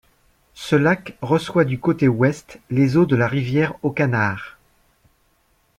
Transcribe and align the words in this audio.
Ce 0.55 0.75
lac 0.75 1.15
reçoit 1.21 1.63
du 1.63 1.79
côté 1.79 2.07
ouest 2.07 2.59
les 2.71 2.97
eaux 2.97 3.05
de 3.05 3.15
la 3.15 3.27
rivière 3.27 3.75
au 3.83 3.91
Canard. 3.91 4.57